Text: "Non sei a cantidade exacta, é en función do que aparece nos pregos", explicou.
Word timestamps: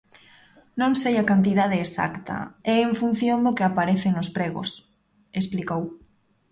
"Non 0.79 0.91
sei 1.01 1.15
a 1.19 1.27
cantidade 1.31 1.77
exacta, 1.85 2.37
é 2.73 2.75
en 2.87 2.91
función 3.01 3.39
do 3.45 3.55
que 3.57 3.65
aparece 3.65 4.09
nos 4.11 4.29
pregos", 4.37 4.69
explicou. 5.41 5.81